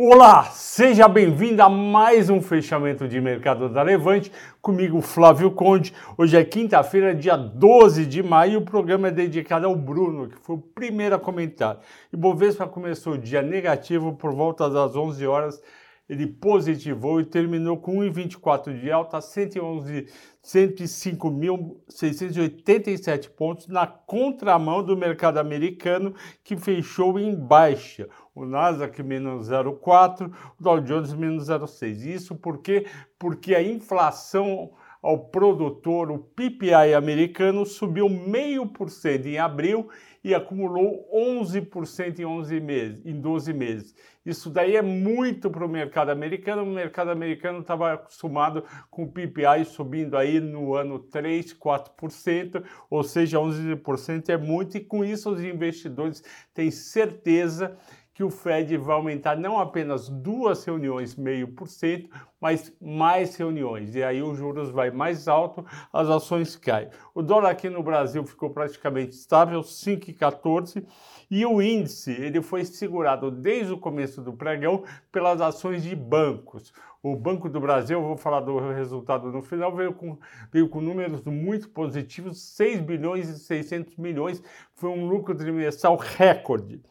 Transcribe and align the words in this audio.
Olá, 0.00 0.44
seja 0.44 1.08
bem-vindo 1.08 1.60
a 1.60 1.68
mais 1.68 2.30
um 2.30 2.40
fechamento 2.40 3.08
de 3.08 3.20
mercado 3.20 3.68
da 3.68 3.82
Levante, 3.82 4.30
comigo 4.62 5.00
Flávio 5.00 5.50
Conde. 5.50 5.92
Hoje 6.16 6.36
é 6.36 6.44
quinta-feira, 6.44 7.12
dia 7.12 7.36
12 7.36 8.06
de 8.06 8.22
maio, 8.22 8.52
e 8.52 8.56
o 8.58 8.62
programa 8.62 9.08
é 9.08 9.10
dedicado 9.10 9.66
ao 9.66 9.74
Bruno, 9.74 10.28
que 10.28 10.38
foi 10.38 10.54
o 10.54 10.60
primeiro 10.60 11.16
a 11.16 11.18
comentar. 11.18 11.80
E 12.12 12.16
Bovespa 12.16 12.64
começou 12.68 13.14
o 13.14 13.18
dia 13.18 13.42
negativo 13.42 14.14
por 14.14 14.32
volta 14.32 14.70
das 14.70 14.94
11 14.94 15.26
horas 15.26 15.60
ele 16.08 16.26
positivou 16.26 17.20
e 17.20 17.24
terminou 17.24 17.76
com 17.76 17.98
1,24 17.98 18.80
de 18.80 18.90
alta, 18.90 19.20
111, 19.20 20.08
105.687 20.42 23.28
pontos 23.30 23.68
na 23.68 23.86
contramão 23.86 24.82
do 24.82 24.96
mercado 24.96 25.38
americano 25.38 26.14
que 26.42 26.56
fechou 26.56 27.18
em 27.18 27.34
baixa. 27.34 28.08
O 28.34 28.46
Nasdaq 28.46 29.02
menos 29.02 29.50
0,4, 29.50 30.32
o 30.58 30.62
Dow 30.62 30.80
Jones 30.80 31.12
menos 31.12 31.48
0,6. 31.48 32.06
Isso 32.06 32.34
porque 32.36 32.86
porque 33.18 33.54
a 33.54 33.62
inflação 33.62 34.70
ao 35.02 35.18
produtor, 35.18 36.10
o 36.10 36.18
PPI 36.18 36.94
americano 36.96 37.64
subiu 37.64 38.08
meio 38.08 38.66
por 38.66 38.90
cento 38.90 39.26
em 39.26 39.38
abril 39.38 39.88
e 40.28 40.34
acumulou 40.34 41.08
11% 41.10 42.18
em 42.18 42.24
11 42.26 42.60
meses, 42.60 43.06
em 43.06 43.18
12 43.18 43.50
meses. 43.54 43.94
Isso 44.26 44.50
daí 44.50 44.76
é 44.76 44.82
muito 44.82 45.50
para 45.50 45.64
o 45.64 45.68
mercado 45.68 46.10
americano. 46.10 46.64
O 46.64 46.66
mercado 46.66 47.10
americano 47.10 47.60
estava 47.60 47.94
acostumado 47.94 48.62
com 48.90 49.04
o 49.04 49.10
PPI 49.10 49.64
subindo 49.64 50.18
aí 50.18 50.38
no 50.38 50.74
ano 50.74 50.98
3, 50.98 51.54
4%, 51.54 52.62
ou 52.90 53.02
seja, 53.02 53.38
11% 53.38 54.28
é 54.28 54.36
muito 54.36 54.76
e 54.76 54.80
com 54.80 55.02
isso 55.02 55.30
os 55.30 55.42
investidores 55.42 56.22
têm 56.52 56.70
certeza 56.70 57.74
que 58.18 58.24
o 58.24 58.30
Fed 58.30 58.76
vai 58.78 58.96
aumentar 58.96 59.36
não 59.36 59.60
apenas 59.60 60.08
duas 60.08 60.64
reuniões, 60.64 61.14
meio 61.14 61.46
por 61.46 61.68
cento, 61.68 62.10
mas 62.40 62.76
mais 62.80 63.36
reuniões. 63.36 63.94
E 63.94 64.02
aí 64.02 64.20
os 64.20 64.36
juros 64.36 64.70
vai 64.70 64.90
mais 64.90 65.28
alto, 65.28 65.64
as 65.92 66.08
ações 66.08 66.56
caem. 66.56 66.88
O 67.14 67.22
dólar 67.22 67.50
aqui 67.50 67.70
no 67.70 67.80
Brasil 67.80 68.24
ficou 68.24 68.50
praticamente 68.50 69.14
estável, 69.14 69.60
5,14, 69.60 70.84
e 71.30 71.46
o 71.46 71.62
índice 71.62 72.10
ele 72.10 72.42
foi 72.42 72.64
segurado 72.64 73.30
desde 73.30 73.72
o 73.72 73.78
começo 73.78 74.20
do 74.20 74.32
pregão 74.32 74.82
pelas 75.12 75.40
ações 75.40 75.84
de 75.84 75.94
bancos. 75.94 76.72
O 77.00 77.14
Banco 77.14 77.48
do 77.48 77.60
Brasil, 77.60 78.00
eu 78.00 78.04
vou 78.04 78.16
falar 78.16 78.40
do 78.40 78.58
resultado 78.72 79.30
no 79.30 79.42
final, 79.42 79.72
veio 79.76 79.92
com, 79.92 80.18
veio 80.50 80.68
com 80.68 80.80
números 80.80 81.22
muito 81.22 81.68
positivos, 81.68 82.40
6 82.56 82.80
bilhões 82.80 83.28
e 83.28 83.38
600 83.38 83.96
milhões, 83.96 84.42
foi 84.74 84.90
um 84.90 85.06
lucro 85.06 85.36
trimestral 85.36 85.96
recorde. 85.96 86.82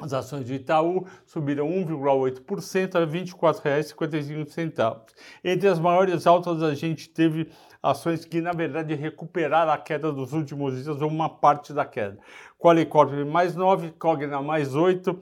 As 0.00 0.12
ações 0.12 0.46
de 0.46 0.54
Itaú 0.54 1.08
subiram 1.26 1.68
1,8% 1.68 2.94
a 2.94 3.00
R$ 3.00 3.06
24,55. 3.06 5.00
Entre 5.42 5.66
as 5.66 5.80
maiores 5.80 6.24
altas, 6.24 6.62
a 6.62 6.72
gente 6.72 7.08
teve 7.08 7.50
ações 7.82 8.24
que, 8.24 8.40
na 8.40 8.52
verdade, 8.52 8.94
recuperaram 8.94 9.72
a 9.72 9.76
queda 9.76 10.12
dos 10.12 10.32
últimos 10.32 10.80
dias, 10.80 11.02
ou 11.02 11.08
uma 11.08 11.28
parte 11.28 11.72
da 11.72 11.84
queda. 11.84 12.16
Qualicorp 12.56 13.10
mais 13.26 13.56
9, 13.56 13.90
Cogna 13.98 14.40
mais 14.40 14.76
8, 14.76 15.20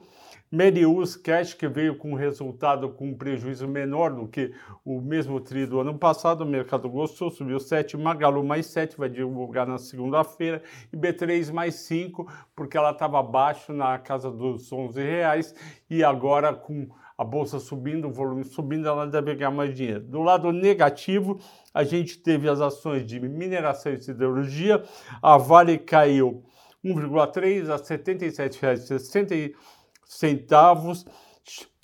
Merius 0.49 1.17
Cash, 1.17 1.53
que 1.53 1.67
veio 1.67 1.97
com 1.97 2.13
resultado 2.13 2.89
com 2.89 3.09
um 3.09 3.13
prejuízo 3.13 3.67
menor 3.67 4.13
do 4.13 4.27
que 4.29 4.53
o 4.85 5.01
mesmo 5.01 5.41
tri 5.41 5.65
do 5.65 5.81
ano 5.81 5.99
passado, 5.99 6.41
o 6.41 6.47
mercado 6.47 6.89
gostou, 6.89 7.29
subiu 7.29 7.59
7, 7.59 7.97
Magalu 7.97 8.45
mais 8.45 8.67
7, 8.67 8.97
vai 8.97 9.09
divulgar 9.09 9.67
na 9.67 9.77
segunda-feira, 9.77 10.63
e 10.91 10.95
B3 10.95 11.51
mais 11.51 11.75
5, 11.75 12.25
porque 12.55 12.77
ela 12.77 12.91
estava 12.91 13.19
abaixo 13.19 13.73
na 13.73 13.99
casa 13.99 14.31
dos 14.31 14.71
11 14.71 15.01
reais, 15.01 15.53
e 15.89 16.01
agora 16.01 16.53
com 16.53 16.87
a 17.17 17.25
bolsa 17.25 17.59
subindo, 17.59 18.07
o 18.07 18.13
volume 18.13 18.45
subindo, 18.45 18.87
ela 18.87 19.05
deve 19.05 19.35
ganhar 19.35 19.51
mais 19.51 19.75
dinheiro. 19.75 20.03
Do 20.03 20.21
lado 20.21 20.53
negativo, 20.53 21.41
a 21.73 21.83
gente 21.83 22.19
teve 22.19 22.47
as 22.47 22.61
ações 22.61 23.05
de 23.05 23.19
mineração 23.19 23.91
e 23.91 24.01
siderurgia, 24.01 24.81
a 25.21 25.37
Vale 25.37 25.77
caiu 25.77 26.45
1,3 26.85 27.69
a 27.69 27.75
R$ 27.75 27.81
77,60 27.81 29.53
centavos, 30.07 31.05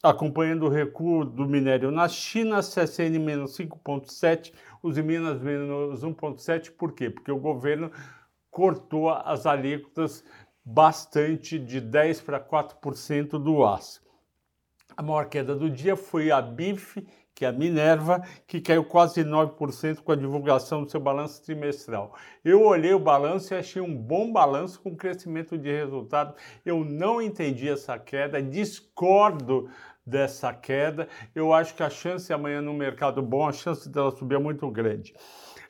acompanhando 0.02 0.66
o 0.66 0.70
recuo 0.70 1.26
do 1.26 1.46
minério 1.46 1.92
na 1.92 2.08
China, 2.08 2.60
CSN 2.60 3.20
menos 3.20 3.58
5,7, 3.58 4.54
os 4.82 4.98
Minas 4.98 5.42
menos 5.42 6.04
1,7, 6.04 6.72
por 6.72 6.94
quê? 6.94 7.10
Porque 7.10 7.32
o 7.32 7.40
governo 7.40 7.92
cortou 8.50 9.10
as 9.10 9.46
alíquotas 9.46 10.24
bastante 10.64 11.58
de 11.58 11.82
10 11.82 12.22
para 12.22 12.40
4% 12.40 13.32
do 13.32 13.66
aço. 13.66 14.02
A 14.96 15.02
maior 15.02 15.28
queda 15.28 15.56
do 15.56 15.70
dia 15.70 15.96
foi 15.96 16.32
a 16.32 16.42
BIF 16.42 17.06
que 17.36 17.46
é 17.46 17.48
a 17.48 17.52
Minerva, 17.52 18.22
que 18.48 18.62
caiu 18.62 18.84
quase 18.84 19.24
9% 19.24 20.02
com 20.02 20.12
a 20.12 20.16
divulgação 20.16 20.84
do 20.84 20.90
seu 20.90 21.00
balanço 21.00 21.44
trimestral. 21.44 22.16
Eu 22.44 22.64
olhei 22.64 22.94
o 22.94 23.00
balanço 23.00 23.54
e 23.54 23.58
achei 23.58 23.82
um 23.82 23.96
bom 23.96 24.32
balanço 24.32 24.80
com 24.82 24.96
crescimento 24.96 25.58
de 25.58 25.72
resultado. 25.72 26.36
Eu 26.66 26.84
não 26.84 27.22
entendi 27.22 27.68
essa 27.68 27.98
queda, 27.98 28.42
discordo 28.42 29.70
dessa 30.06 30.54
queda. 30.54 31.08
Eu 31.34 31.54
acho 31.54 31.74
que 31.76 31.84
a 31.84 31.90
chance 31.90 32.32
amanhã 32.32 32.62
no 32.62 32.74
mercado 32.74 33.22
bom, 33.22 33.48
a 33.48 33.54
chance 33.54 33.90
dela 33.90 34.12
subir 34.12 34.36
é 34.36 34.40
muito 34.40 34.70
grande. 34.70 35.14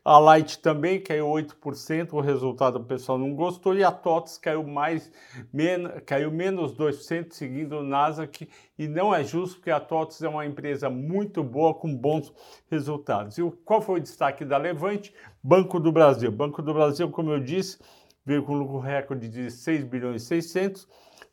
A 0.06 0.20
Light 0.20 0.60
também 0.60 1.00
caiu 1.00 1.28
8%, 1.28 2.12
o 2.12 2.20
resultado 2.20 2.76
o 2.76 2.84
pessoal 2.84 3.18
não 3.18 3.34
gostou, 3.34 3.74
e 3.74 3.86
a 3.86 3.92
TOTS 3.92 4.38
caiu 4.38 4.62
mais, 4.62 5.10
men 5.54 5.88
caiu 6.06 6.30
menos 6.30 6.76
2%, 6.76 7.32
seguindo 7.32 7.78
o 7.78 7.84
Nasdaq, 7.84 8.50
e 8.78 8.86
não 8.86 9.16
é 9.16 9.24
justo, 9.24 9.56
porque 9.56 9.72
a 9.72 9.80
TOTS 9.80 10.24
é 10.24 10.28
uma 10.28 10.46
empresa 10.46 10.90
muito 10.90 11.42
boa, 11.42 11.74
com 11.74 11.96
bons 11.96 12.34
resultados. 12.70 13.38
E 13.38 13.50
qual 13.64 13.82
foi 13.82 14.00
o 14.00 14.04
destaque 14.04 14.44
da 14.44 14.58
Levante? 14.58 15.14
Banco 15.42 15.80
do 15.80 15.90
Brasil. 15.90 16.30
Banco 16.30 16.62
do 16.62 16.74
Brasil, 16.74 17.10
como 17.10 17.32
eu 17.32 17.40
disse, 17.40 17.80
veio 18.26 18.44
com 18.44 18.56
lucro 18.56 18.80
recorde 18.80 19.30
de 19.30 19.50
6 19.50 19.86
bilhões 19.86 20.24
e 20.24 20.26
600, 20.26 20.86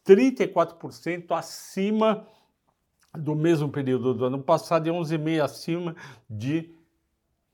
34% 0.07 1.33
acima 1.33 2.25
do 3.19 3.35
mesmo 3.35 3.69
período 3.69 4.15
do 4.15 4.25
ano 4.27 4.41
passado 4.41 4.87
e 4.87 4.91
11,5% 4.93 5.43
acima 5.43 5.97
de 6.29 6.73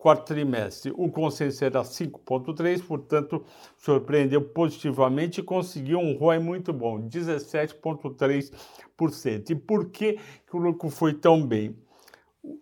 quarto 0.06 0.24
trimestre. 0.24 0.92
O 0.96 1.10
consenso 1.10 1.64
era 1.64 1.82
5,3%, 1.82 2.86
portanto, 2.86 3.44
surpreendeu 3.76 4.40
positivamente 4.40 5.40
e 5.40 5.42
conseguiu 5.42 5.98
um 5.98 6.16
ROI 6.16 6.38
muito 6.38 6.72
bom, 6.72 7.00
17,3%. 7.08 9.50
E 9.50 9.56
por 9.56 9.86
que, 9.86 10.20
que 10.48 10.54
o 10.54 10.60
lucro 10.60 10.88
foi 10.90 11.12
tão 11.12 11.44
bem? 11.44 11.76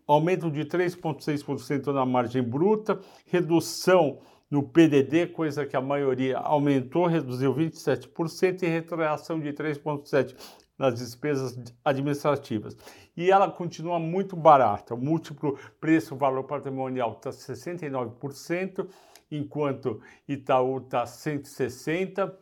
Aumento 0.06 0.50
de 0.50 0.64
3,6% 0.64 1.92
na 1.92 2.06
margem 2.06 2.42
bruta, 2.42 2.98
redução 3.26 4.20
no 4.50 4.62
PDD, 4.62 5.26
coisa 5.26 5.66
que 5.66 5.76
a 5.76 5.82
maioria 5.82 6.38
aumentou, 6.38 7.04
reduziu 7.04 7.54
27%, 7.54 8.62
e 8.62 8.66
retração 8.66 9.38
de 9.38 9.52
3,7% 9.52 10.34
nas 10.78 10.94
despesas 10.94 11.56
administrativas. 11.84 12.76
E 13.16 13.30
ela 13.30 13.50
continua 13.50 13.98
muito 13.98 14.36
barata. 14.36 14.94
O 14.94 14.98
múltiplo 14.98 15.58
preço-valor 15.80 16.44
patrimonial 16.44 17.12
está 17.12 17.30
69%, 17.30 18.88
enquanto 19.30 20.00
Itaú 20.28 20.78
está 20.78 21.04
160%, 21.04 22.34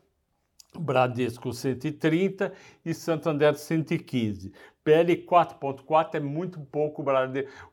Bradesco 0.78 1.53
130 1.53 2.53
e 2.84 2.94
Santander 2.94 3.54
115. 3.54 4.53
PL 4.84 5.16
4.4 5.25 6.15
é 6.15 6.20
muito 6.20 6.60
pouco, 6.60 7.04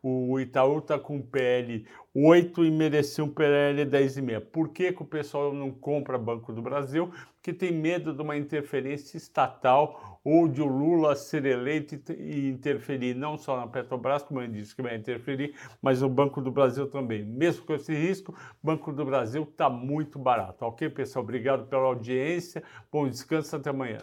o 0.01 0.39
Itaú 0.39 0.79
está 0.79 0.99
com 0.99 1.21
PL 1.21 1.85
8 2.13 2.65
e 2.65 2.71
merecia 2.71 3.23
um 3.23 3.29
PL 3.29 3.85
10,5. 3.85 4.41
Por 4.51 4.69
que, 4.69 4.91
que 4.91 5.01
o 5.01 5.05
pessoal 5.05 5.53
não 5.53 5.71
compra 5.71 6.17
Banco 6.17 6.53
do 6.53 6.61
Brasil? 6.61 7.11
Porque 7.35 7.53
tem 7.53 7.71
medo 7.71 8.13
de 8.13 8.21
uma 8.21 8.37
interferência 8.37 9.17
estatal 9.17 10.19
ou 10.23 10.47
de 10.47 10.61
o 10.61 10.67
Lula 10.67 11.15
ser 11.15 11.45
eleito 11.45 11.95
e 12.11 12.49
interferir 12.49 13.15
não 13.15 13.37
só 13.37 13.57
na 13.57 13.67
Petrobras, 13.67 14.21
como 14.23 14.41
ele 14.41 14.53
disse 14.53 14.75
que 14.75 14.81
vai 14.81 14.95
interferir, 14.95 15.55
mas 15.81 16.01
no 16.01 16.09
Banco 16.09 16.41
do 16.41 16.51
Brasil 16.51 16.87
também. 16.87 17.23
Mesmo 17.23 17.65
com 17.65 17.73
esse 17.73 17.93
risco, 17.93 18.35
Banco 18.61 18.91
do 18.91 19.05
Brasil 19.05 19.43
está 19.43 19.69
muito 19.69 20.19
barato. 20.19 20.65
Ok, 20.65 20.89
pessoal? 20.89 21.23
Obrigado 21.23 21.67
pela 21.67 21.83
audiência. 21.83 22.61
Bom 22.91 23.07
descanso, 23.07 23.55
até 23.55 23.69
amanhã. 23.69 23.99